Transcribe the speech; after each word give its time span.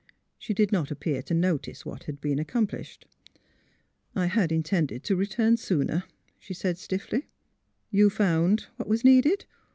She 0.39 0.55
did 0.55 0.71
not 0.71 0.89
appear 0.89 1.21
to 1.21 1.35
notice 1.35 1.85
what 1.85 2.05
had 2.05 2.19
been 2.19 2.39
accomplished." 2.39 3.05
I 4.15 4.25
had 4.25 4.51
intended 4.51 5.03
to 5.03 5.15
return 5.15 5.57
sooner," 5.57 6.05
she 6.39 6.55
said 6.55 6.79
stiffly. 6.79 7.19
'^ 7.19 7.23
You— 7.91 8.09
found 8.09 8.61
what 8.77 8.89
was 8.89 9.05
needed? 9.05 9.45